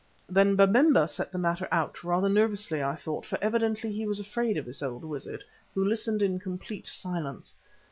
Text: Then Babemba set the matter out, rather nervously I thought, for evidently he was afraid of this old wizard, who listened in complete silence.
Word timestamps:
Then 0.27 0.55
Babemba 0.57 1.07
set 1.07 1.31
the 1.31 1.37
matter 1.37 1.67
out, 1.71 2.03
rather 2.03 2.27
nervously 2.27 2.81
I 2.81 2.95
thought, 2.95 3.23
for 3.23 3.37
evidently 3.39 3.91
he 3.91 4.07
was 4.07 4.19
afraid 4.19 4.57
of 4.57 4.65
this 4.65 4.81
old 4.81 5.03
wizard, 5.03 5.43
who 5.75 5.85
listened 5.85 6.23
in 6.23 6.39
complete 6.39 6.87
silence. 6.87 7.53